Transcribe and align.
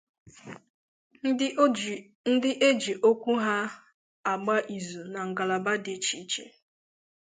ndị 2.33 2.51
e 2.67 2.69
ji 2.81 2.93
okwu 3.09 3.31
ha 3.43 3.57
agba 4.31 4.55
ìzù 4.75 5.01
na 5.13 5.21
ngalaba 5.29 5.71
dị 5.83 5.91
iche 5.97 6.15
iche 6.23 6.43